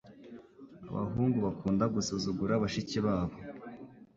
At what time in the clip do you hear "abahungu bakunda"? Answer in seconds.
0.89-1.83